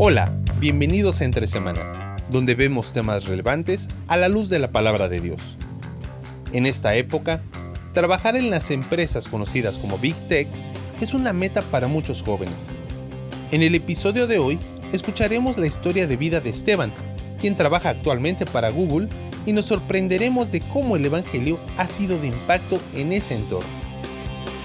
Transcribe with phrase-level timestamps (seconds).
[0.00, 5.08] Hola, bienvenidos a Entre Semana, donde vemos temas relevantes a la luz de la palabra
[5.08, 5.56] de Dios.
[6.52, 7.42] En esta época,
[7.94, 10.46] trabajar en las empresas conocidas como Big Tech
[11.00, 12.68] es una meta para muchos jóvenes.
[13.50, 14.60] En el episodio de hoy,
[14.92, 16.92] escucharemos la historia de vida de Esteban,
[17.40, 19.08] quien trabaja actualmente para Google,
[19.46, 23.66] y nos sorprenderemos de cómo el Evangelio ha sido de impacto en ese entorno.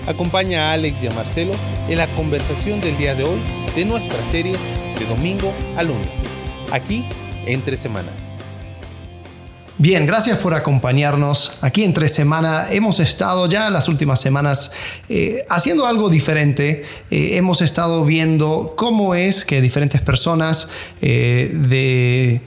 [0.05, 1.54] Acompaña a Alex y a Marcelo
[1.89, 3.39] en la conversación del día de hoy
[3.75, 4.57] de nuestra serie
[4.97, 6.07] de domingo a lunes,
[6.71, 7.06] aquí
[7.46, 8.10] entre semana.
[9.79, 11.57] Bien, gracias por acompañarnos.
[11.61, 14.71] Aquí entre semana hemos estado ya las últimas semanas
[15.10, 16.86] eh, haciendo algo diferente.
[17.10, 20.70] Eh, hemos estado viendo cómo es que diferentes personas
[21.01, 22.42] eh, de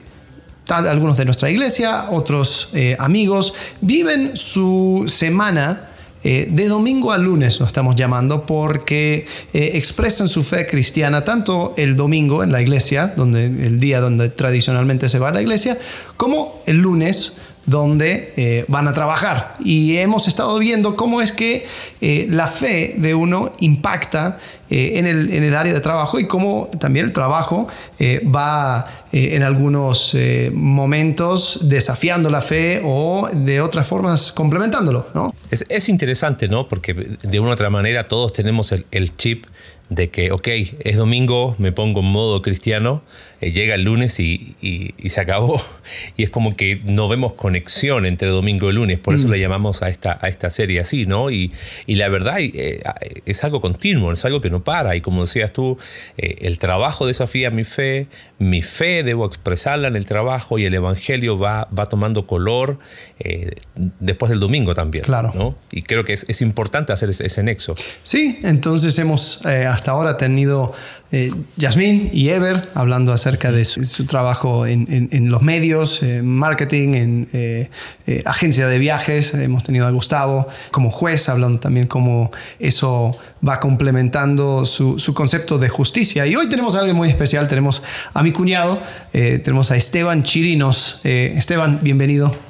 [0.64, 5.90] tal, algunos de nuestra iglesia, otros amigos, viven su semana
[6.28, 11.72] eh, de domingo a lunes lo estamos llamando porque eh, expresan su fe cristiana tanto
[11.76, 15.78] el domingo en la iglesia, donde, el día donde tradicionalmente se va a la iglesia,
[16.16, 17.34] como el lunes
[17.66, 19.54] donde eh, van a trabajar.
[19.60, 21.66] Y hemos estado viendo cómo es que
[22.00, 24.38] la fe de uno impacta
[24.70, 27.66] en el, en, el, área de trabajo y cómo también el trabajo
[28.00, 30.16] va en algunos
[30.52, 35.06] momentos desafiando la fe o de otras formas complementándolo.
[35.14, 35.34] ¿no?
[35.50, 36.68] Es, interesante, ¿no?
[36.68, 39.46] Porque de una u otra manera todos tenemos el, el chip
[39.88, 40.48] de que, ok,
[40.80, 43.02] es domingo, me pongo en modo cristiano,
[43.40, 44.56] eh, llega el lunes y,
[45.08, 45.60] se acabó.
[46.16, 49.30] Y es como que no vemos conexión entre domingo y lunes, por eso mm.
[49.30, 51.30] le llamamos a esta, a esta serie así, ¿no?
[51.30, 51.52] Y,
[51.86, 52.80] la verdad eh,
[53.24, 54.96] es algo continuo, es algo que no para.
[54.96, 55.78] Y como decías tú,
[56.18, 60.74] eh, el trabajo desafía mi fe, mi fe debo expresarla en el trabajo y el
[60.74, 62.78] Evangelio va, va tomando color
[64.00, 65.04] después del domingo también.
[65.04, 65.32] Claro.
[65.34, 65.54] ¿no?
[65.70, 67.74] Y creo que es, importante hacer ese, nexo.
[68.02, 70.74] Sí, entonces hemos hasta ahora tenido
[71.12, 71.32] eh,
[72.12, 77.70] y Ever hablando acerca de su, trabajo en, los medios, en marketing, en eh,
[78.06, 79.34] eh, agencia de viajes.
[79.34, 83.16] Hemos tenido a Gustavo como juez, hablando también cómo eso
[83.46, 86.26] va complementando su, concepto de justicia.
[86.26, 87.82] Y hoy tenemos a alguien muy especial, tenemos
[88.12, 88.80] a mi cuñado,
[89.12, 91.00] tenemos a Esteban Chirinos.
[91.04, 92.45] Esteban, bienvenido.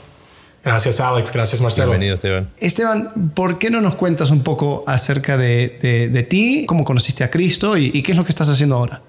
[0.67, 1.91] Gracias Alex, gracias Marcelo.
[1.91, 2.49] Bienvenido Esteban.
[2.59, 7.77] Esteban, ¿por qué no nos cuentas un poco acerca de, ti, cómo conociste a Cristo
[7.77, 9.01] y, qué es lo que estás haciendo ahora?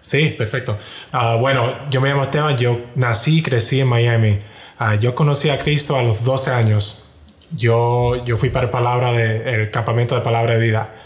[0.00, 0.76] Sí, perfecto.
[1.12, 4.40] Ah, bueno, yo me llamo Esteban, yo nací y crecí en Miami.
[4.76, 7.10] Ah, yo conocí a Cristo a los 12 años.
[7.54, 10.96] Yo, yo fui para palabra de, el campamento de palabra de vida.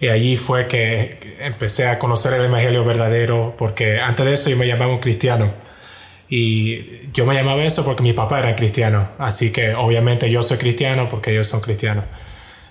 [0.00, 4.56] Y allí fue que empecé a conocer el Evangelio verdadero, porque antes de eso yo
[4.56, 5.69] me llamaba un cristiano.
[6.30, 9.08] Y yo me llamaba eso porque mi papá era cristiano.
[9.18, 12.04] Así que obviamente yo soy cristiano porque ellos son cristianos.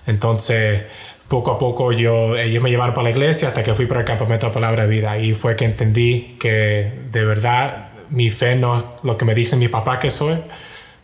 [0.06, 0.84] Entonces,
[1.28, 4.06] poco a poco yo, ellos me llevaron para la iglesia hasta que fui para el
[4.06, 5.18] campamento de palabra de vida.
[5.18, 9.56] Y fue que entendí que de verdad mi fe no es lo que me dice
[9.56, 10.36] mi papá que soy,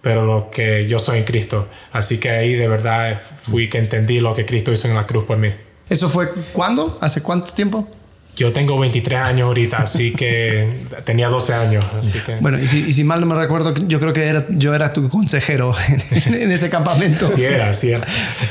[0.00, 1.68] pero lo que yo soy en Cristo.
[1.92, 5.24] Así que ahí de verdad fui que entendí lo que Cristo hizo en la cruz
[5.24, 5.52] por mí.
[5.90, 6.96] ¿Eso fue cuándo?
[7.02, 7.86] ¿Hace cuánto tiempo?
[8.36, 10.68] Yo tengo 23 años ahorita, así que
[11.04, 11.84] tenía 12 años.
[11.98, 12.36] Así que...
[12.36, 15.74] Bueno, y si, mal no me recuerdo, yo creo que era, yo era tu consejero
[16.26, 17.28] en, ese campamento.
[17.28, 18.06] Sí era, sí era.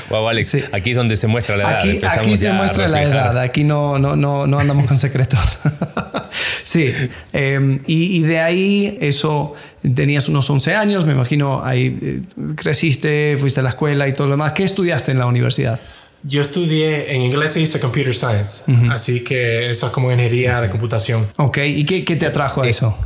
[0.10, 2.18] Wow, Alex, aquí es donde se muestra la edad.
[2.18, 5.60] Aquí, se muestra la edad, aquí no, no, no, no andamos con secretos.
[6.64, 6.92] sí,
[7.32, 9.54] em, y, y, de ahí eso,
[9.94, 12.22] tenías unos 11 años, me imagino, ahí eh,
[12.56, 14.54] creciste, fuiste a la escuela y todo lo demás.
[14.54, 15.80] ¿Qué estudiaste en la universidad?
[16.28, 20.72] Yo estudié en inglés y hice computer science, así que eso es como ingeniería de
[20.72, 21.28] computación.
[21.38, 22.98] Ok, ¿y qué, qué te atrajo a eso?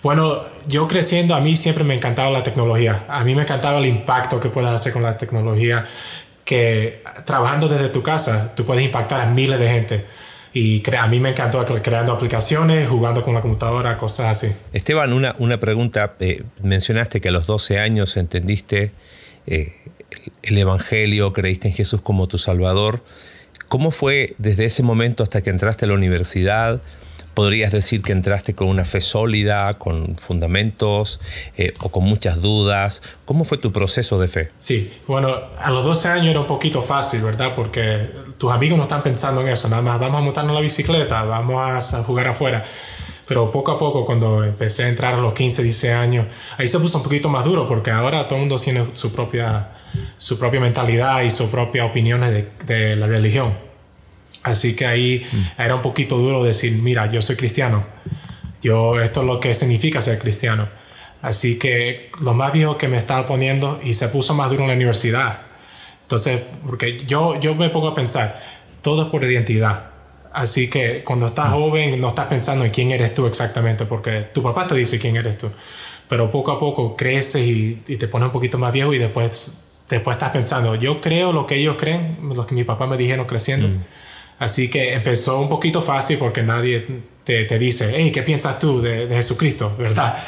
[0.00, 3.04] Bueno, yo creciendo a mí siempre me encantaba la tecnología.
[3.08, 5.86] A mí me encantaba el impacto que puedes hacer con la tecnología,
[6.44, 10.04] que trabajando desde tu casa tú puedes impactar a miles de gente.
[10.52, 14.54] Y a mí me encantó creando aplicaciones, jugando con la computadora, cosas así.
[14.72, 16.14] Esteban, una, una pregunta.
[16.20, 18.92] Eh, mencionaste que a los 12 años entendiste
[19.46, 19.74] eh,
[20.42, 23.02] el Evangelio, creíste en Jesús como tu Salvador.
[23.68, 26.80] ¿Cómo fue desde ese momento hasta que entraste a la universidad?
[27.34, 31.20] ¿Podrías decir que entraste con una fe sólida, con fundamentos
[31.58, 33.02] eh, o con muchas dudas?
[33.26, 34.50] ¿Cómo fue tu proceso de fe?
[34.56, 37.54] Sí, bueno, a los 12 años era un poquito fácil, ¿verdad?
[37.54, 41.24] Porque tus amigos no están pensando en eso, nada más vamos a montarnos la bicicleta,
[41.24, 42.64] vamos a jugar afuera.
[43.26, 46.26] Pero poco a poco, cuando empecé a entrar a los 15, 16 años,
[46.56, 49.75] ahí se puso un poquito más duro porque ahora todo el mundo tiene su propia
[50.16, 53.56] su propia mentalidad y su propia opiniones de, de la religión.
[54.42, 55.60] Así que ahí mm.
[55.60, 57.84] era un poquito duro decir, mira, yo soy cristiano.
[58.62, 60.68] Yo, esto es lo que significa ser cristiano.
[61.22, 64.68] Así que lo más viejo que me estaba poniendo y se puso más duro en
[64.68, 65.40] la universidad.
[66.02, 68.40] Entonces, porque yo, yo me pongo a pensar,
[68.82, 69.90] todo es por identidad.
[70.32, 74.42] Así que cuando estás joven no estás pensando en quién eres tú exactamente, porque tu
[74.42, 75.50] papá te dice quién eres tú.
[76.08, 80.16] Pero poco a poco creces y, te pones un poquito más viejo y después, después
[80.16, 83.68] estás pensando, yo creo lo que ellos creen, lo que mi papá me dijeron creciendo.
[83.68, 83.80] Mm.
[84.38, 86.86] Así que empezó un poquito fácil porque nadie
[87.24, 89.74] te, te dice, hey, ¿qué piensas tú de, de Jesucristo?
[89.78, 90.22] ¿Verdad?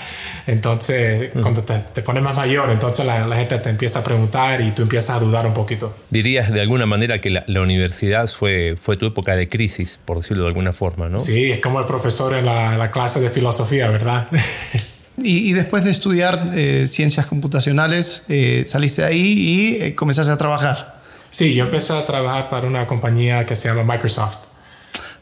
[0.46, 1.42] Entonces, mm.
[1.42, 4.70] cuando te, te, pones más mayor, entonces la, la, gente te empieza a preguntar y
[4.70, 5.94] tú empiezas a dudar un poquito.
[6.08, 10.16] Dirías de alguna manera que la, la, universidad fue, fue tu época de crisis, por
[10.18, 11.18] decirlo de alguna forma, ¿no?
[11.18, 14.28] Sí, es como el profesor en la, la clase de filosofía, ¿verdad?
[15.22, 20.32] y, y, después de estudiar eh, ciencias computacionales, eh, saliste de ahí y eh, comenzaste
[20.32, 21.00] a trabajar.
[21.30, 24.38] Sí, yo empecé a trabajar para una compañía que se llama Microsoft.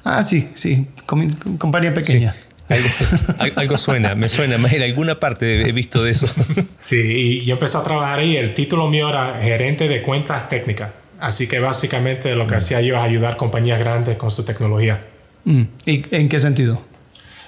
[0.05, 1.29] Ah, sí, sí, Com
[1.59, 2.35] compañía pequeña.
[2.35, 2.75] Sí.
[3.57, 6.27] Algo, suena, me suena, en alguna parte he visto de eso.
[6.81, 10.91] Sí, y yo empecé a trabajar ahí, el título mío era gerente de cuentas técnicas,
[11.21, 12.59] así que básicamente lo que mm.
[12.59, 15.05] hacía yo es ayudar compañías grandes con su tecnología.
[15.45, 15.63] Mm.
[15.87, 16.83] ¿Y en qué sentido?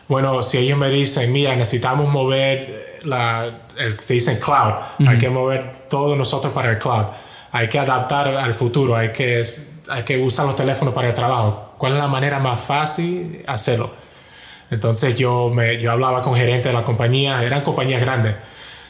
[0.08, 3.46] Bueno, si ellos me dicen, mira, necesitamos mover la,
[3.76, 4.74] el, se dice cloud,
[5.06, 7.04] hay que mover todo nosotros para el cloud,
[7.52, 9.42] hay que adaptar al futuro, hay que,
[9.90, 11.74] hay que usar los teléfonos para el trabajo.
[11.76, 13.90] ¿Cuál es la manera más fácil de hacerlo?
[14.70, 18.34] Entonces yo, me, yo hablaba con gerentes de la compañía, eran compañías grandes.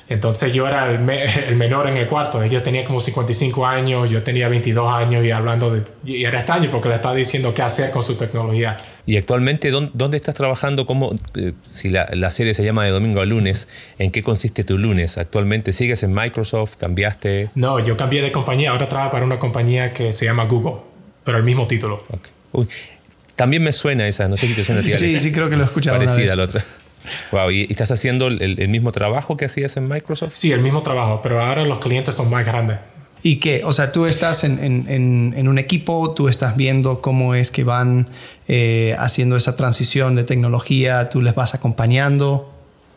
[0.08, 1.08] Entonces yo era el,
[1.48, 2.42] el, menor en el cuarto.
[2.42, 5.84] Ellos tenían como 55 años, yo tenía 22 años y hablando de...
[6.04, 8.76] Y era extraño porque le estaba diciendo qué hacer con su tecnología.
[9.06, 10.86] ¿Y actualmente dónde, dónde estás trabajando?
[10.86, 13.68] ¿Cómo, eh, si la, la, serie se llama de domingo a lunes,
[13.98, 15.18] ¿en qué consiste tu lunes?
[15.18, 16.76] ¿Actualmente sigues en Microsoft?
[16.76, 17.50] ¿Cambiaste?
[17.54, 18.70] No, yo cambié de compañía.
[18.70, 20.82] Ahora trabajo para una compañía que se llama Google,
[21.24, 22.04] pero el mismo título.
[22.08, 22.32] Okay.
[22.52, 22.68] Uy,
[23.38, 24.90] también me suena esa, no sé si te suena a ti.
[24.90, 25.96] Sí, sí, creo que lo he escuchado.
[25.96, 26.64] Parecida a la otra.
[27.32, 30.32] Wow, ¿y estás haciendo el, el, mismo trabajo que hacías en Microsoft?
[30.34, 32.78] Sí, el mismo trabajo, pero ahora los clientes son más grandes.
[33.22, 33.62] ¿Y qué?
[33.64, 37.64] O sea, tú estás en, en, en un equipo, tú estás viendo cómo es que
[37.64, 38.08] van
[38.46, 42.52] eh, haciendo esa transición de tecnología, tú les vas acompañando.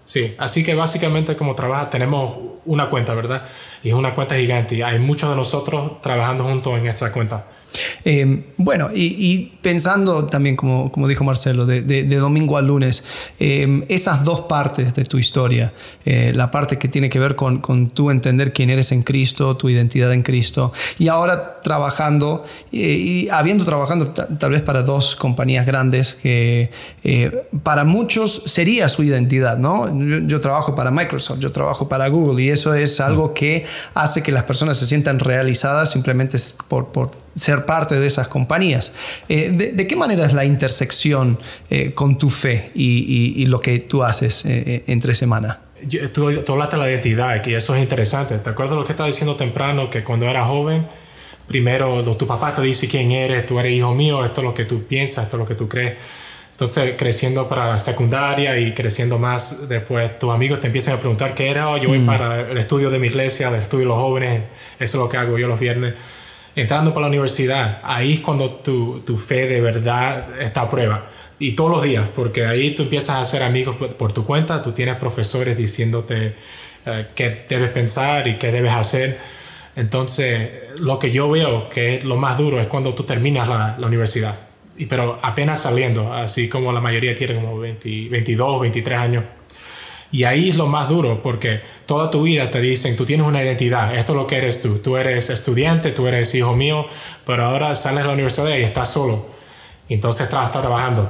[0.05, 2.35] Sí, así que básicamente como trabaja, tenemos
[2.65, 3.43] una cuenta, ¿verdad?
[3.81, 7.45] Y es una cuenta gigante hay muchos de nosotros trabajando juntos en esta cuenta.
[8.03, 12.61] Eh, bueno, y, y, pensando también, como, como dijo Marcelo, de, de, de domingo a
[12.61, 13.03] lunes,
[13.39, 15.73] eh, esas dos partes de tu historia,
[16.05, 19.55] eh, la parte que tiene que ver con, con tú entender quién eres en Cristo,
[19.55, 25.65] tu identidad en Cristo, y ahora trabajando, y habiendo trabajando tal vez para dos compañías
[25.65, 26.71] grandes que
[27.03, 29.87] eh, para muchos sería su identidad, ¿no?
[29.87, 34.23] Yo, yo, trabajo para Microsoft, yo trabajo para Google, y eso es algo que hace
[34.23, 36.37] que las personas se sientan realizadas simplemente
[36.67, 38.93] por, por ser parte de esas compañías.
[39.29, 43.45] Eh, de, de, qué manera es la intersección eh, con tu fe y, y, y,
[43.47, 45.61] lo que tú haces eh, eh entre semana?
[45.83, 48.37] Yo, tú, tú, hablaste de la identidad, que eso es interesante.
[48.37, 49.89] ¿Te acuerdas lo que estaba diciendo temprano?
[49.89, 50.87] Que cuando eras joven,
[51.47, 54.65] primero tu papá te dice quién eres, tú eres hijo mío, esto es lo que
[54.65, 55.95] tú piensas, esto es lo que tú crees.
[56.51, 61.33] Entonces, creciendo para la secundaria y creciendo más, después tus amigos te empiezan a preguntar
[61.33, 61.69] qué era.
[61.69, 62.05] Oh, yo voy mm.
[62.05, 64.43] para el estudio de mi iglesia, el estudio de los jóvenes,
[64.79, 65.95] eso es lo que hago yo los viernes
[66.55, 71.07] entrando para la universidad, ahí es cuando tu, tu, fe de verdad está a prueba.
[71.39, 74.73] Y todos los días, porque ahí tú empiezas a hacer amigos por tu cuenta, tú
[74.73, 76.35] tienes profesores diciéndote
[76.85, 79.19] uh, qué debes pensar y qué debes hacer.
[79.75, 83.75] Entonces, lo que yo veo que es lo más duro es cuando tú terminas la,
[83.79, 84.37] la universidad.
[84.77, 89.23] Y, pero apenas saliendo, así como la mayoría tiene como 20, 22, 23 años.
[90.11, 93.41] Y ahí es lo más duro porque toda tu vida te dicen, tú tienes una
[93.41, 96.85] identidad, esto es lo que eres tú, tú eres estudiante, tú eres hijo mío,
[97.25, 99.25] pero ahora sales de la universidad y estás solo.
[99.87, 101.09] Entonces estás trabajando.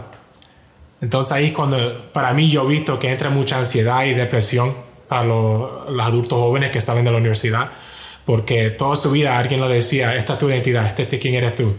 [1.02, 4.74] Entonces ahí es cuando para mí yo he visto que entra mucha ansiedad y depresión
[5.08, 7.72] para los, los adultos jóvenes que salen de la universidad,
[8.24, 11.56] porque toda su vida alguien le decía, esta es tu identidad, este es quién eres
[11.56, 11.76] tú.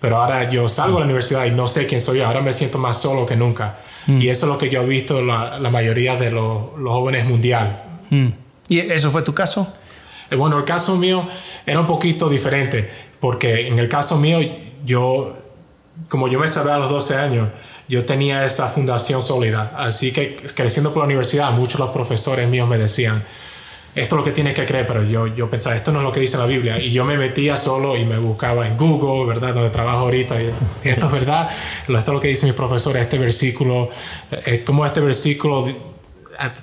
[0.00, 2.78] Pero ahora yo salgo de la universidad y no sé quién soy ahora me siento
[2.78, 3.78] más solo que nunca.
[4.06, 4.20] Mm.
[4.20, 7.24] Y eso es lo que yo he visto la, la mayoría de los, los jóvenes
[7.24, 8.00] mundial.
[8.10, 8.28] Mm.
[8.68, 9.72] ¿Y eso fue tu caso?
[10.30, 11.26] Eh, bueno, el caso mío
[11.66, 14.38] era un poquito diferente, porque en el caso mío,
[14.84, 15.36] yo,
[16.08, 17.48] como yo me sabía a los 12 años,
[17.88, 19.72] yo tenía esa fundación sólida.
[19.76, 23.22] Así que creciendo por la universidad, muchos de los profesores míos me decían,
[23.94, 26.10] esto es lo que tienes que creer, pero yo, yo pensaba, esto no es lo
[26.10, 26.80] que dice la Biblia.
[26.80, 29.54] Y yo me metía solo y me buscaba en Google, ¿verdad?
[29.54, 30.42] Donde trabajo ahorita.
[30.42, 30.50] Y,
[30.88, 31.48] esto es verdad,
[31.82, 33.90] esto es lo que dice mi profesor, este versículo,
[34.44, 35.64] es como este versículo,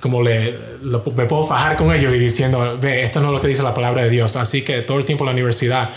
[0.02, 3.40] como le, lo, me puedo fajar con ellos y diciendo, ve, esto no es lo
[3.40, 4.36] que dice la palabra de Dios.
[4.36, 5.90] Así que todo el tiempo en la universidad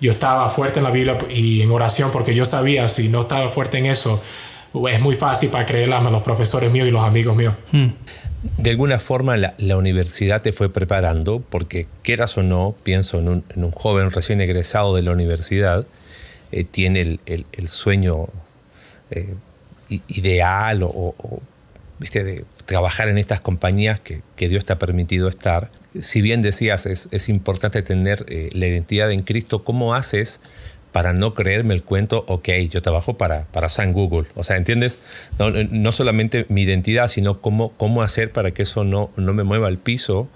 [0.00, 3.48] yo estaba fuerte en la Biblia y en oración porque yo sabía, si no estaba
[3.50, 4.20] fuerte en eso,
[4.90, 7.54] es muy fácil para creerla a los profesores míos y los amigos míos.
[7.72, 7.88] Hmm
[8.42, 13.28] de alguna forma la, la, universidad te fue preparando, porque quieras o no, pienso en
[13.28, 15.86] un, en un joven recién egresado de la universidad,
[16.52, 18.28] eh, tiene el, el, el, sueño
[19.10, 19.34] eh,
[20.08, 21.42] ideal o,
[21.98, 22.24] ¿viste?
[22.24, 25.70] de trabajar en estas compañías que, Dios te ha permitido estar.
[26.00, 30.40] Si bien decías, es, es importante tener eh, la identidad en Cristo, ¿cómo haces
[30.92, 34.26] para no creerme el cuento, ok, yo trabajo para, para San Google?
[34.34, 34.98] O sea, ¿entiendes?
[35.38, 39.44] No, no solamente mi identidad, sino cómo, cómo hacer para que eso no, no me
[39.44, 40.28] mueva al piso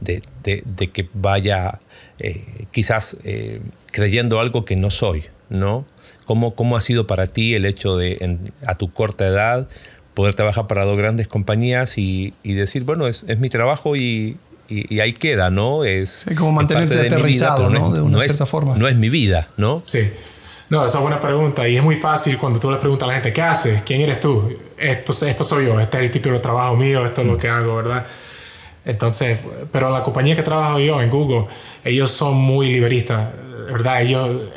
[0.00, 1.80] de, de, que vaya
[2.18, 5.86] eh, quizás eh, creyendo algo que no soy, ¿no?
[6.26, 9.68] ¿Cómo, ¿Cómo ha sido para ti el hecho de, a tu corta edad,
[10.14, 14.36] poder trabajar para dos grandes compañías y, decir, bueno, es, mi trabajo y,
[14.68, 15.84] ahí queda, ¿no?
[15.84, 17.92] Es, como mantenerte aterrizado, ¿no?
[17.92, 18.76] De una cierta forma.
[18.76, 19.82] No es mi vida, ¿no?
[19.86, 20.10] Sí.
[20.70, 23.14] No, esa es buena pregunta y es muy fácil cuando tú le preguntas a la
[23.14, 23.82] gente, ¿qué haces?
[23.82, 24.56] ¿Quién eres tú?
[24.78, 27.48] Esto, esto soy yo, este es el título de trabajo mío, esto es lo que
[27.48, 28.06] hago, ¿verdad?
[28.84, 29.38] Entonces,
[29.70, 31.46] pero la compañía que trabajo yo en Google,
[31.84, 33.32] ellos son muy liberistas,
[33.70, 34.02] ¿verdad?
[34.02, 34.48] Ellos,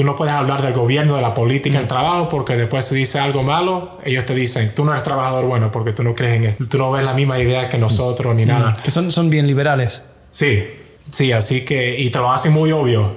[0.00, 1.88] tú no puedes hablar del gobierno, de la política, del mm.
[1.88, 5.70] trabajo, porque después se dice algo malo, ellos te dicen, tú no eres trabajador bueno
[5.70, 8.46] porque tú no crees en esto, tú no ves la misma idea que nosotros ni
[8.46, 8.48] mm.
[8.48, 8.72] nada.
[8.82, 10.02] Que son, son bien liberales.
[10.30, 10.64] Sí,
[11.10, 13.14] sí, así que, y te lo hacen muy obvio.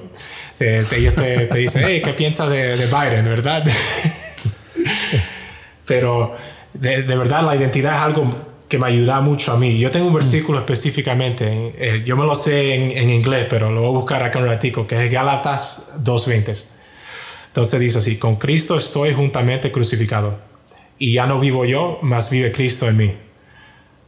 [0.60, 3.64] ellos te, te, dicen, hey, ¿qué piensas de, de Biden, verdad?
[5.88, 6.36] Pero
[6.74, 8.30] de, de verdad la identidad es algo
[8.68, 9.78] que me ayuda mucho a mí.
[9.78, 13.82] Yo tengo un versículo específicamente, eh, yo me lo sé en, en, inglés, pero lo
[13.82, 16.66] voy a buscar acá un ratico, que es Gálatas 2.20.
[17.48, 20.40] Entonces dice así, con Cristo estoy juntamente crucificado,
[20.98, 23.14] y ya no vivo yo, mas vive Cristo en mí.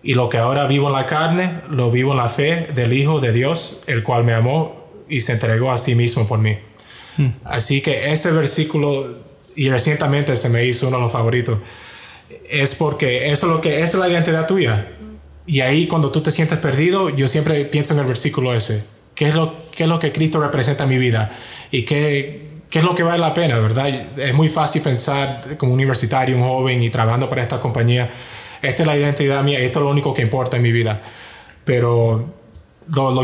[0.01, 3.19] Y lo que ahora vivo en la carne, lo vivo en la fe del Hijo
[3.19, 6.57] de Dios, el cual me amó y se entregó a sí mismo por mí.
[7.17, 7.29] Hmm.
[7.43, 9.05] Así que ese versículo,
[9.55, 11.59] y recientemente se me hizo uno de los favoritos,
[12.61, 14.91] es porque eso es lo que es la identidad tuya.
[15.45, 18.83] Y ahí cuando tú te sientes perdido, yo siempre pienso en el versículo ese.
[19.13, 21.37] ¿Qué es lo, qué es lo que Cristo representa en mi vida?
[21.71, 23.89] ¿Y qué, qué es lo que vale la pena, verdad?
[24.17, 28.09] Es muy fácil pensar como universitario, un joven y trabajando para esta compañía,
[28.61, 31.01] esta es la identidad mía, esto es lo único que importa en mi vida.
[31.63, 32.33] Pero
[32.93, 33.23] lo, lo,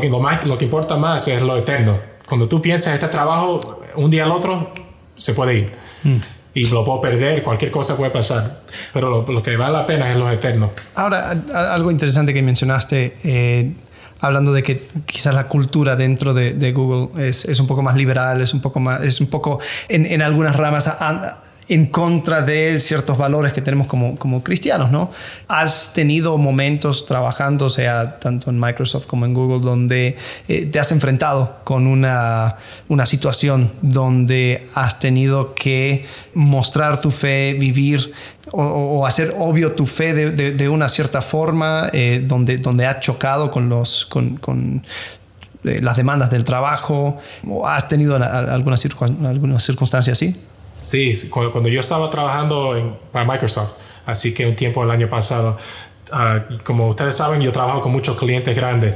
[0.57, 1.99] que importa más es lo eterno.
[2.27, 4.71] Cuando tú piensas este trabajo, un día al otro,
[5.15, 5.71] se puede ir.
[6.03, 6.17] Mm
[6.53, 8.61] y lo puedo perder, cualquier cosa puede pasar,
[8.93, 10.71] pero lo, que vale la pena es lo eterno.
[10.95, 11.31] Ahora,
[11.73, 13.71] algo interesante que mencionaste, eh,
[14.19, 18.41] hablando de que quizás la cultura dentro de, Google es, es, un poco más liberal,
[18.41, 20.87] es un poco más, es un poco en, en algunas ramas
[21.71, 25.09] en contra de ciertos valores que tenemos como, como cristianos, ¿no?
[25.47, 30.17] Has tenido momentos trabajando, sea tanto en Microsoft como en Google, donde
[30.49, 32.57] eh, te has enfrentado con una,
[32.89, 38.11] una situación donde has tenido que mostrar tu fe, vivir
[38.51, 43.49] o, hacer obvio tu fe de, de, una cierta forma, eh, donde, donde ha chocado
[43.49, 44.83] con, los, con, con
[45.63, 47.17] eh, las demandas del trabajo.
[47.63, 50.35] ¿Has tenido alguna, alguna circunstancia así?
[50.81, 53.73] Sí, cuando, yo estaba trabajando en, para Microsoft,
[54.05, 55.57] así que un tiempo el año pasado,
[56.11, 58.95] ah, como ustedes saben, yo trabajo con muchos clientes grandes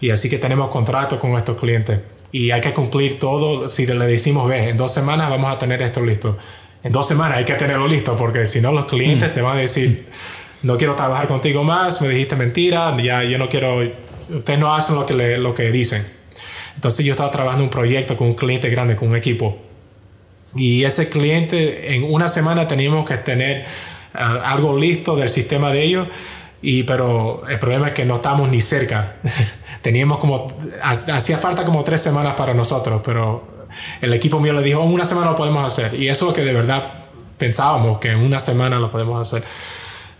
[0.00, 2.00] y así que tenemos contratos con estos clientes
[2.32, 3.68] y hay que cumplir todo.
[3.68, 6.36] Si le decimos, ve, en dos semanas vamos a tener esto listo.
[6.82, 9.34] En dos semanas hay que tenerlo listo porque si no los clientes mm.
[9.34, 10.08] te van a decir,
[10.62, 13.82] no quiero trabajar contigo más, me dijiste mentira, ya yo no quiero,
[14.30, 16.04] ustedes no hacen lo que, lo que dicen.
[16.74, 19.69] Entonces yo estaba trabajando un proyecto con un cliente grande, con un equipo
[20.56, 23.64] y ese cliente, en una semana teníamos que tener
[24.14, 26.08] ah, algo listo del sistema de ellos.
[26.62, 29.16] Y, pero el problema es que no estamos ni cerca.
[29.82, 30.48] Teníamos como,
[30.82, 33.66] hacía falta como tres semanas para nosotros, pero
[34.02, 35.98] el equipo mío le dijo, en una semana lo podemos hacer.
[35.98, 37.04] Y eso es lo que de verdad
[37.38, 39.42] pensábamos, que en una semana lo podemos hacer.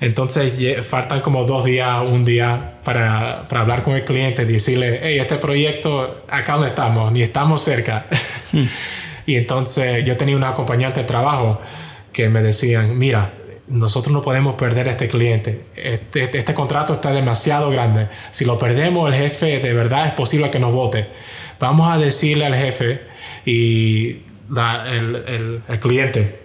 [0.01, 0.55] Entonces
[0.87, 5.37] faltan como dos días, un día para, para hablar con el cliente, decirle, hey, este
[5.37, 8.07] proyecto, acá no estamos, ni estamos cerca.
[9.31, 11.61] Y entonces yo tenía una acompañante de trabajo
[12.13, 13.33] que me decían, mira,
[13.69, 15.67] nosotros no podemos perder a este cliente.
[15.77, 18.09] Este, este, contrato está demasiado grande.
[18.33, 21.07] Si lo perdemos, el jefe de verdad es posible que nos vote.
[21.61, 23.03] Vamos a decirle al jefe
[23.47, 26.41] y el, cliente,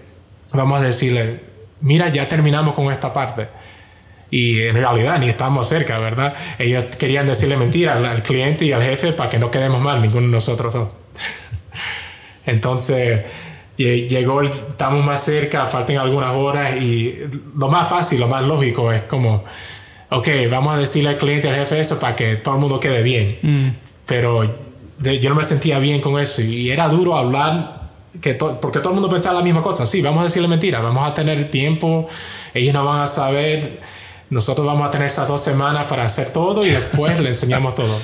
[0.53, 1.39] vamos a decirle,
[1.81, 3.47] mira, ya terminamos con esta parte.
[4.29, 6.35] Y en realidad ni estamos cerca, ¿verdad?
[6.59, 10.03] Ellos querían decirle mentiras al, al cliente y al jefe para que no quedemos mal,
[10.03, 11.04] ninguno de nosotros dos.
[12.45, 13.21] Entonces,
[13.77, 17.15] llegó, estamos más cerca, faltan algunas horas y
[17.57, 19.43] lo más fácil, lo más lógico es como,
[20.09, 23.03] ok, vamos a decirle al cliente, al jefe eso para que todo el mundo quede
[23.03, 23.37] bien.
[23.41, 23.69] Mm.
[24.05, 24.43] Pero
[24.99, 27.75] yo no me sentía bien con eso y era duro hablar
[28.21, 29.85] que porque todo el mundo pensaba la misma cosa.
[29.85, 32.07] Sí, vamos a decirle mentira, vamos a tener tiempo,
[32.53, 33.81] ellos no van a saber,
[34.29, 37.99] nosotros vamos a tener esas dos semanas para hacer todo y después le enseñamos todo.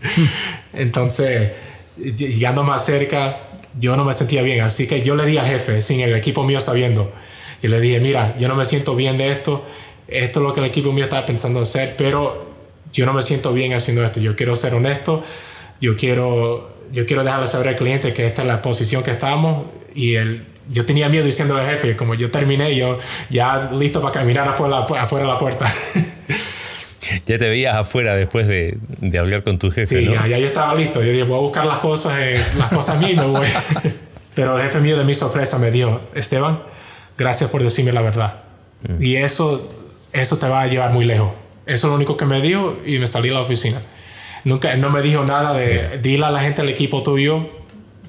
[0.72, 1.52] Entonces,
[1.96, 3.47] llegando más cerca,
[3.78, 4.60] yo no me sentía bien.
[4.60, 7.12] Así que yo le di al jefe, sin el equipo mío sabiendo.
[7.62, 9.64] Y le dije, mira, yo no me siento bien de esto.
[10.06, 12.46] Esto es lo que el equipo mío estaba pensando hacer, pero
[12.92, 14.20] yo no me siento bien haciendo esto.
[14.20, 15.22] Yo quiero ser honesto.
[15.80, 19.66] Yo quiero, yo quiero dejarle saber al cliente que esta es la posición que estamos.
[19.94, 22.98] Y el, yo tenía miedo diciéndole al jefe, como yo terminé, yo
[23.30, 25.72] ya listo para caminar afuera, afuera de la puerta.
[27.26, 29.86] ya te veías afuera después de, de hablar con tu jefe.
[29.86, 31.02] Sí, ya, yo estaba listo.
[31.02, 33.46] Yo dije, voy a buscar las cosas, eh, las cosas mías voy.
[34.34, 36.60] Pero el jefe mío de mi sorpresa me dijo, Esteban,
[37.16, 38.42] gracias por decirme la verdad.
[38.82, 39.02] Mm.
[39.02, 39.68] Y eso,
[40.12, 41.30] eso te va a llevar muy lejos.
[41.66, 43.80] Eso es lo único que me dijo y me salí a la oficina.
[44.44, 47.50] Nunca, no me dijo nada de, dile a la gente del equipo tuyo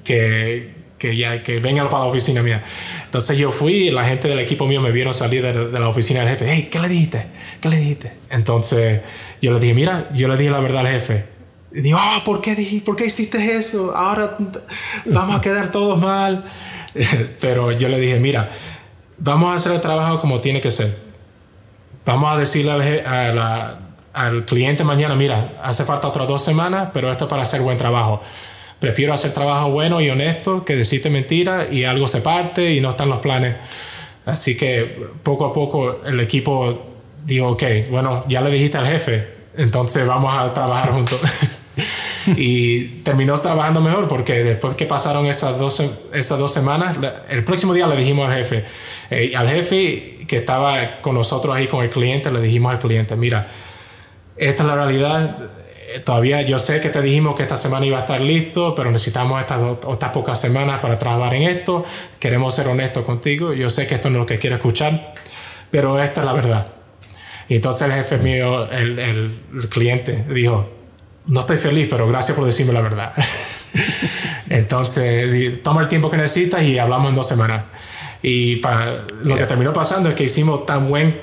[0.04, 2.62] que, que ya que vengan para la oficina mía.
[3.06, 6.28] Entonces yo fui la gente del equipo mío me vieron salir de, la oficina del
[6.28, 6.44] jefe.
[6.46, 7.26] Hey, ¿qué le dijiste?
[7.60, 8.12] ¿Qué le dijiste?
[8.28, 9.00] Entonces
[9.40, 11.24] yo le dije, mira, yo le dije la verdad al jefe.
[11.72, 13.96] Y digo, oh, ¿por qué, dije, ¿por qué hiciste eso?
[13.96, 14.36] Ahora
[15.06, 16.44] vamos a quedar todos mal.
[17.40, 18.50] Pero yo le dije, mira,
[19.16, 20.94] vamos a hacer el trabajo como tiene que ser.
[22.04, 23.38] Vamos a decirle al,
[24.12, 27.78] al cliente mañana, mira, hace falta otras dos semanas, pero esto es para hacer buen
[27.78, 28.20] trabajo.
[28.80, 32.90] Prefiero hacer trabajo bueno y honesto que decirte mentira y algo se parte y no
[32.90, 33.56] están los planes.
[34.24, 34.84] Así que
[35.22, 36.86] poco a poco el equipo
[37.24, 41.20] dijo, ok, bueno, ya le dijiste al jefe, entonces vamos a trabajar juntos.
[42.36, 45.82] y terminó trabajando mejor porque después que pasaron esas dos,
[46.12, 46.96] esas dos semanas,
[47.28, 48.64] el próximo día le dijimos al jefe,
[49.10, 53.16] eh, al jefe que estaba con nosotros ahí con el cliente, le dijimos al cliente,
[53.16, 53.48] mira,
[54.36, 55.36] esta es la realidad,
[56.04, 59.40] todavía yo sé que te dijimos que esta semana iba a estar listo, pero necesitamos
[59.40, 61.84] estas, estas pocas semanas para trabajar en esto.
[62.18, 63.52] Queremos ser honestos contigo.
[63.52, 65.14] Yo sé que esto no es lo que quiero escuchar,
[65.70, 66.66] pero esta es la verdad.
[67.48, 70.68] Y entonces el jefe mío, el, el, cliente, dijo,
[71.26, 73.12] no estoy feliz, pero gracias por decirme la verdad.
[74.48, 77.64] entonces, toma el tiempo que necesitas y hablamos en dos semanas.
[78.22, 81.20] Y para, lo que terminó pasando es que hicimos tan buen,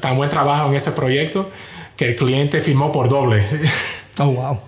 [0.00, 1.50] tan buen trabajo en ese proyecto
[1.98, 3.44] que el cliente firmó por doble.
[4.18, 4.58] oh, wow.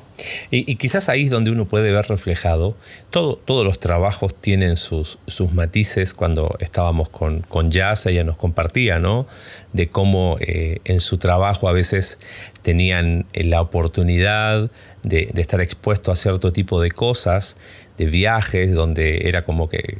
[0.50, 2.76] Y, quizás ahí es donde uno puede ver reflejado,
[3.10, 8.36] todo, todos los trabajos tienen sus, sus matices, cuando estábamos con, con Jazz, ella nos
[8.36, 9.26] compartía, ¿no?
[9.72, 12.18] De cómo eh, en su trabajo a veces
[12.62, 14.70] tenían eh, la oportunidad
[15.02, 17.56] de, estar expuesto a cierto tipo de cosas,
[17.96, 19.98] de viajes, donde era como que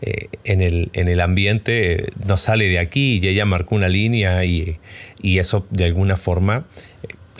[0.00, 4.44] eh, en, el, en, el, ambiente no sale de aquí y ella marcó una línea
[4.44, 4.78] y,
[5.20, 6.66] y eso de alguna forma,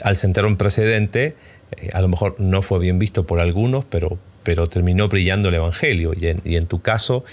[0.03, 1.35] al sentar un precedente,
[1.71, 5.55] eh, a lo mejor no fue bien visto por algunos, pero, pero terminó brillando el
[5.55, 6.13] Evangelio.
[6.15, 7.25] Y en, tu caso,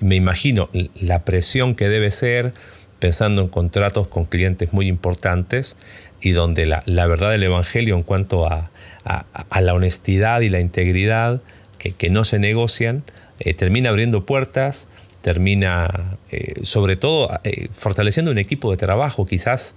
[0.00, 0.68] me imagino
[1.00, 2.52] la presión que debe ser
[2.98, 5.76] pensando en contratos con clientes muy importantes
[6.20, 8.70] y donde la, la verdad del Evangelio en cuanto a,
[9.04, 11.40] a, la honestidad y la integridad
[11.78, 13.04] que, que no se negocian,
[13.38, 14.88] eh, termina abriendo puertas,
[15.22, 17.30] termina eh, sobre todo
[17.72, 19.26] fortaleciendo un equipo de trabajo.
[19.26, 19.76] Quizás,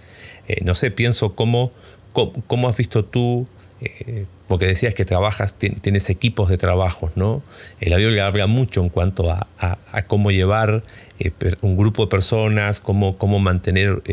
[0.64, 1.72] no sé, pienso cómo,
[2.12, 3.48] cómo, has visto tú,
[4.48, 7.42] porque decías que trabajas, tienes equipos de trabajo, ¿no?
[7.80, 9.48] La Biblia habla mucho en cuanto a,
[10.08, 10.84] cómo llevar
[11.62, 14.04] un grupo de personas, cómo, cómo, mantener,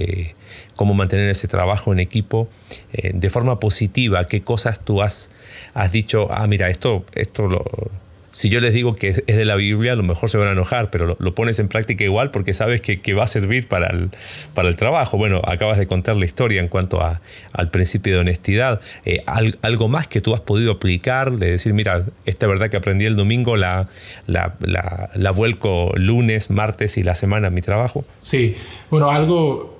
[0.74, 2.48] cómo mantener ese trabajo en equipo
[2.92, 4.26] de forma positiva.
[4.26, 5.31] ¿Qué cosas tú has,
[5.74, 7.64] has dicho, ah, mira, esto, esto lo
[8.38, 10.53] si yo les digo que es de la Biblia, a lo mejor se van a
[10.53, 14.11] enojar, pero lo, pones en práctica igual porque sabes que, va a servir para el,
[14.55, 15.18] para el trabajo.
[15.18, 17.20] Bueno, acabas de contar la historia en cuanto a,
[17.53, 18.81] al principio de honestidad.
[19.05, 19.24] Eh,
[19.62, 23.16] algo más que tú has podido aplicar, de decir, mira, esta verdad que aprendí el
[23.16, 23.88] domingo la,
[24.29, 24.55] la,
[25.12, 28.05] la vuelco lunes, martes y la semana en mi trabajo.
[28.20, 28.57] Sí,
[28.88, 29.77] bueno, algo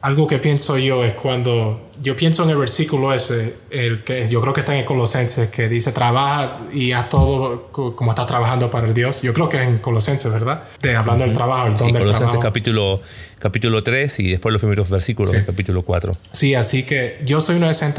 [0.00, 4.40] algo que pienso yo es cuando yo pienso en el versículo ese, el que yo
[4.40, 8.86] creo que está en Colosenses, que dice trabaja y haz todo como estás trabajando para
[8.86, 9.22] el Dios.
[9.22, 10.62] Yo creo que es en Colosenses, ¿verdad?
[10.80, 13.00] De hablando del trabajo, el don sí, del Colosenses capítulo
[13.40, 16.12] capítulo 3 y después los primeros versículos del capítulo 4.
[16.32, 17.94] Sí, así que yo soy una de esas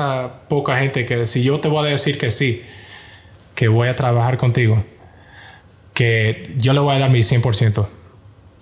[0.47, 2.63] poca gente que si yo te voy a decir que sí,
[3.55, 4.83] que voy a trabajar contigo,
[5.93, 7.98] que yo le voy a dar mi 100%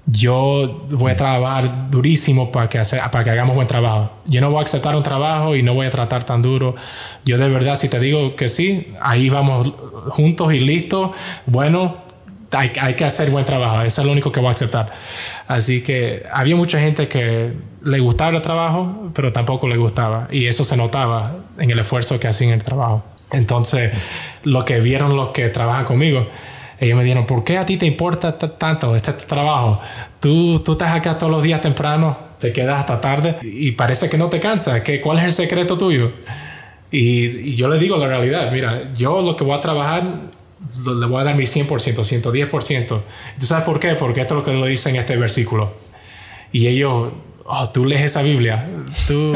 [0.09, 4.11] yo voy a trabajar durísimo para que, para que hagamos buen trabajo.
[4.25, 6.75] Yo no voy a aceptar un trabajo y no voy a tratar tan duro.
[7.25, 9.73] Yo de verdad, si te digo que sí, ahí vamos
[10.09, 11.11] juntos y listos.
[11.45, 11.97] Bueno,
[12.51, 13.81] hay, hay, que hacer buen trabajo.
[13.81, 14.89] Eso es lo único que voy a aceptar.
[15.45, 20.29] Así que había mucha gente que le gustaba el trabajo, pero tampoco le gustaba.
[20.31, 23.03] Y eso se notaba en el esfuerzo que hacían en el trabajo.
[23.31, 23.91] Entonces,
[24.43, 26.27] lo que vieron los que trabajan conmigo,
[26.79, 29.81] ellos me dijeron, ¿por qué a ti te importa tanto este trabajo?
[30.19, 34.17] Tú, tú estás acá todos los días temprano, te quedas hasta tarde y parece que
[34.17, 34.83] no te cansa.
[34.83, 36.11] ¿Qué, ¿Cuál es el secreto tuyo?
[36.91, 40.03] Y, yo le digo la realidad, mira, yo lo que voy a trabajar
[40.85, 43.01] le voy a dar mi 100%, 110%.
[43.39, 43.95] ¿Tú sabes por qué?
[43.95, 45.73] Porque esto es lo que lo dice en este versículo.
[46.51, 47.11] Y ellos,
[47.45, 48.65] oh, tú lees esa Biblia,
[49.07, 49.33] tú,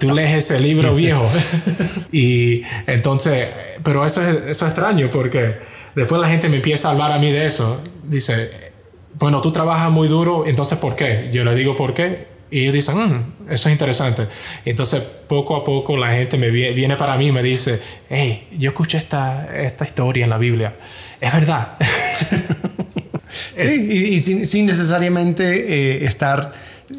[0.00, 1.28] tú lees ese libro viejo.
[2.12, 3.48] y entonces,
[3.82, 5.67] pero eso es, eso es extraño porque
[5.98, 7.80] después la gente me empieza a hablar a mí de eso.
[8.04, 8.50] Dice,
[9.18, 11.30] bueno, tú trabajas muy duro, entonces ¿por qué?
[11.32, 12.28] Yo le digo por qué.
[12.50, 14.26] Y ellos dicen, mm, eso es interesante.
[14.64, 18.70] Entonces, poco a poco la gente me viene, para mí y me dice, hey, yo
[18.70, 20.76] escuché esta, esta historia en la Biblia.
[21.20, 21.76] Es verdad.
[23.56, 23.66] sí,
[24.14, 26.52] y, sin, necesariamente eh, estar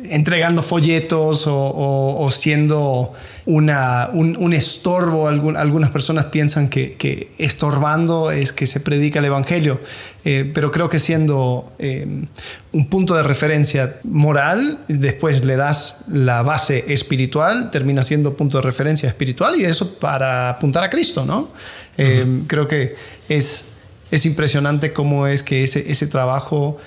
[0.10, 3.14] entregando folletos o, siendo
[3.46, 5.28] una, un, estorbo.
[5.28, 9.80] algunas personas piensan que, estorbando es que se predica el Evangelio,
[10.26, 12.26] eh, pero creo que siendo eh,
[12.72, 18.64] un punto de referencia moral, después le das la base espiritual, termina siendo punto de
[18.64, 21.50] referencia espiritual y eso para apuntar a Cristo, ¿no?
[21.98, 22.96] Eh, creo que
[23.28, 23.74] es,
[24.10, 26.78] es impresionante cómo es que ese, ese trabajo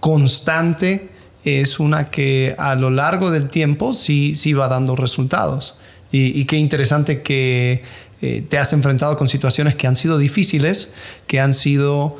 [0.00, 1.08] constante,
[1.44, 5.76] es una que a lo largo del tiempo sí, sí va dando resultados.
[6.12, 7.84] Y, qué interesante que
[8.20, 10.92] eh, te has enfrentado con situaciones que han sido difíciles,
[11.28, 12.18] que han sido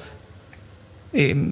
[1.13, 1.51] eh,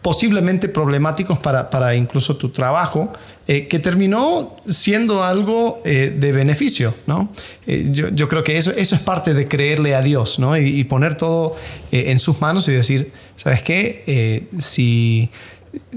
[0.00, 3.12] posiblemente problemáticos para, incluso tu trabajo,
[3.46, 6.94] eh, que terminó siendo algo de beneficio.
[7.06, 7.28] ¿no?
[7.66, 10.56] Yo, creo que eso, eso es parte de creerle a Dios ¿no?
[10.56, 11.54] y, y poner todo
[11.92, 14.48] en sus manos y decir, ¿sabes qué?
[14.58, 15.30] si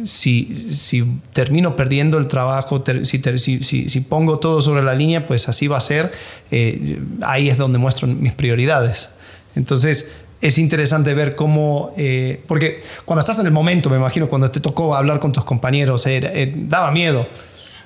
[0.04, 5.50] si, si termino perdiendo el trabajo, si, si, si, pongo todo sobre la línea, pues
[5.50, 6.12] así va a ser.
[6.52, 9.10] Eh, ahí es donde muestro mis prioridades.
[9.56, 14.50] Entonces, es interesante ver cómo, eh, porque cuando estás en el momento, me imagino, cuando
[14.52, 17.28] te tocó hablar con tus compañeros, eh, daba miedo.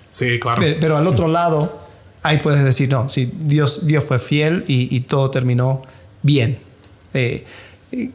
[0.09, 0.61] Sí, claro.
[0.79, 1.87] Pero, al otro lado,
[2.21, 5.81] ahí puedes decir, no, sí, Dios, Dios fue fiel y, y todo terminó
[6.21, 6.59] bien.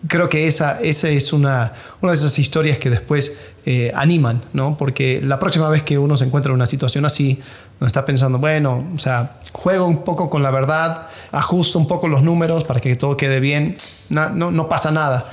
[0.09, 3.37] Creo que esa, esa es una, una de esas historias que después
[3.67, 4.77] eh, animan, ¿no?
[4.77, 7.41] Porque la próxima vez que uno se encuentra en una situación así,
[7.81, 12.09] no está pensando, bueno, o sea, juego un poco con la verdad, ajusto un poco
[12.09, 13.77] los números para que todo quede bien,
[14.09, 15.25] no, no, pasa nada.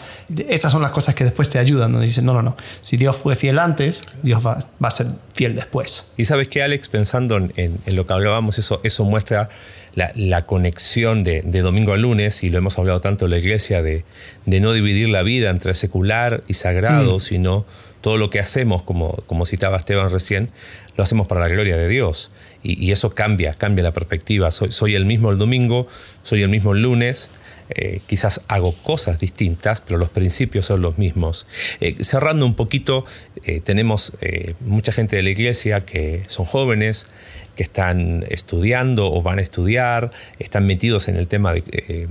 [0.47, 1.99] Esas son las cosas que después te ayudan, ¿no?
[1.99, 5.55] Dicen, no, no, no, si Dios fue fiel antes, Dios va, va a ser fiel
[5.55, 6.13] después.
[6.17, 9.49] Y sabes que Alex, pensando en, en, lo que hablábamos, eso, eso muestra
[9.95, 13.37] la, la conexión de, de, domingo a lunes, y lo hemos hablado tanto en la
[13.37, 14.05] iglesia, de,
[14.45, 17.19] de no dividir la vida entre secular y sagrado, mm.
[17.19, 17.65] sino
[18.03, 20.49] todo lo que hacemos, como, como citaba Esteban recién,
[20.97, 22.31] lo hacemos para la gloria de Dios.
[22.61, 24.51] Y, eso cambia, cambia la perspectiva.
[24.51, 25.87] Soy, soy, el mismo el domingo,
[26.21, 27.29] soy el mismo el lunes.
[27.75, 31.47] Eh, quizás hago cosas distintas, pero los principios son los mismos.
[31.79, 33.05] Eh, cerrando un poquito,
[33.43, 34.13] eh, tenemos
[34.61, 37.07] mucha gente de la iglesia que son jóvenes,
[37.55, 42.07] que están estudiando o van a estudiar, están metidos en el tema de,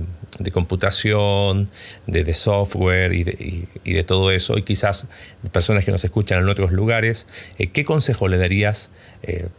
[0.53, 1.69] computación,
[2.07, 5.07] de, software y de, todo eso, y quizás
[5.51, 8.91] personas que nos escuchan en otros lugares, ¿qué consejo le darías,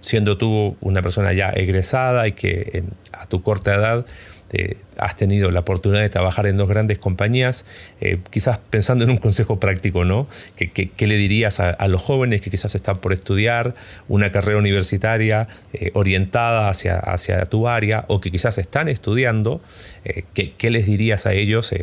[0.00, 4.06] siendo tú una persona ya egresada y que a tu corta edad
[4.54, 7.64] este, has tenido la oportunidad de trabajar en dos grandes compañías,
[8.00, 10.28] eh, quizás pensando en un consejo práctico, ¿no?
[10.56, 13.74] ¿Qué, le dirías a, los jóvenes que quizás están por estudiar
[14.08, 19.60] una carrera universitaria eh, orientada hacia, hacia tu área o que quizás están estudiando?
[20.04, 21.74] Eh, ¿qué, les dirías a ellos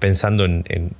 [0.00, 0.90] pensando en,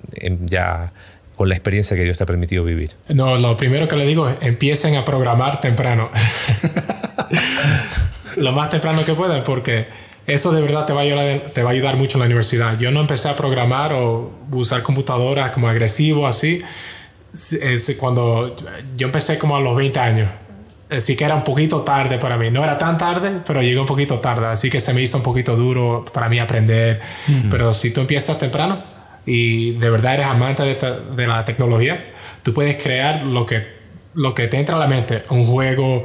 [0.46, 0.92] ya
[1.34, 2.92] con la experiencia que Dios te ha permitido vivir?
[3.08, 6.10] No, lo primero que le digo es empiecen a programar temprano.
[8.36, 9.88] lo más temprano que puedan, porque
[10.26, 12.78] eso de verdad te va, a ayudar, te va a ayudar mucho en la universidad.
[12.78, 16.62] Yo no empecé a programar o usar computadoras como agresivo así.
[17.32, 18.54] Es cuando
[18.96, 20.30] yo empecé como a los 20 años.
[20.90, 22.50] Así que era un poquito tarde para mí.
[22.50, 24.46] No era tan tarde, pero llegué un poquito tarde.
[24.46, 27.00] Así que se me hizo un poquito duro para mí aprender.
[27.48, 28.82] Pero si tú empiezas temprano
[29.24, 30.76] y de verdad eres amante de,
[31.16, 33.64] de, la tecnología, tú puedes crear lo que,
[34.14, 35.22] lo que te entra a la mente.
[35.30, 36.04] Un juego,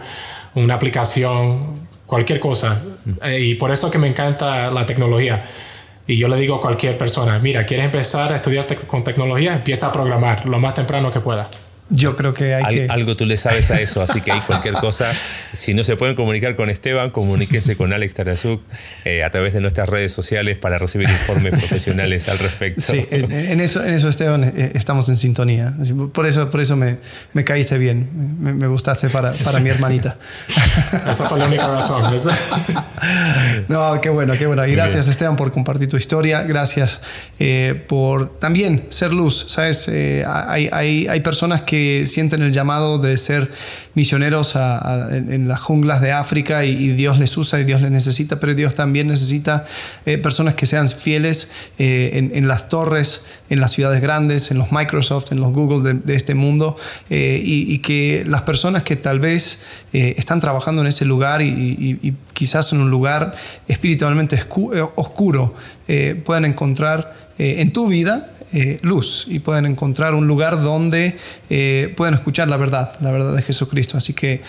[0.54, 2.82] una aplicación, cualquier cosa.
[3.24, 5.46] Eh, y por eso que me encanta la tecnología.
[6.08, 9.54] Y yo le digo a cualquier persona, mira, ¿quieres empezar a estudiar con tecnología?
[9.54, 11.50] Empieza a programar lo más temprano que pueda.
[11.90, 12.88] Yo creo que hay que...
[12.90, 15.12] Algo tú le sabes a eso, así que hay cualquier cosa.
[15.54, 18.64] Si no se pueden comunicar con Esteban, comuníquense con Alex Tarazuk
[19.04, 22.82] eh, a través de nuestras redes sociales para recibir informes profesionales al respecto.
[22.82, 25.76] Sí, en, eso, en eso, Esteban, eh, estamos en sintonía.
[26.12, 26.98] Por eso, por eso me,
[27.34, 28.10] me caíste bien.
[28.40, 30.18] Me, gustaste para, para, mi hermanita.
[31.08, 32.02] Esa fue la única razón.
[33.68, 34.66] no, qué bueno, qué bueno.
[34.66, 36.42] Y gracias, Esteban, por compartir tu historia.
[36.42, 37.02] Gracias
[37.40, 39.46] eh, por también ser luz.
[39.50, 39.88] ¿Sabes?
[39.88, 41.75] hay, hay, hay personas que
[42.06, 43.52] sienten el llamado de ser
[43.96, 48.54] misioneros en, las junglas de África y, Dios les usa y Dios les necesita, pero
[48.54, 49.66] Dios también necesita
[50.06, 54.72] eh, personas que sean fieles eh, en, las torres, en las ciudades grandes, en los
[54.72, 56.78] Microsoft, en los Google de, este mundo
[57.10, 59.60] eh, y, que las personas que tal vez
[59.94, 63.34] están trabajando en ese lugar y, quizás en un lugar
[63.68, 64.42] espiritualmente
[64.96, 65.56] oscuro
[66.26, 71.18] puedan encontrar en tu vida eh, luz y pueden encontrar un lugar donde
[71.50, 73.98] eh, pueden escuchar la verdad, la verdad de Jesucristo.
[73.98, 74.44] Así que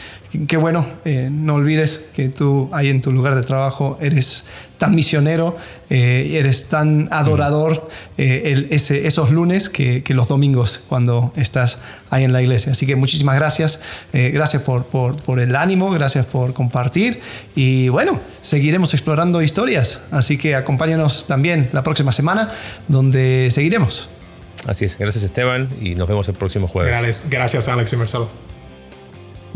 [0.46, 4.44] qué bueno, eh, no olvides que tú ahí en tu lugar de trabajo eres
[4.79, 5.57] tan misionero,
[5.88, 11.79] eres tan adorador esos lunes que, los domingos cuando estás
[12.11, 12.72] ahí en la iglesia.
[12.72, 13.81] Así que muchísimas gracias,
[14.12, 17.20] gracias por, por, por el ánimo, gracias por compartir
[17.55, 20.03] y bueno, seguiremos explorando historias.
[20.11, 22.53] Así que acompáñanos también la próxima semana
[22.87, 24.11] donde seguiremos
[24.66, 26.90] Así es, gracias Esteban y nos vemos el próximo jueves.
[27.31, 28.45] Gracias, Alex y Marcelo.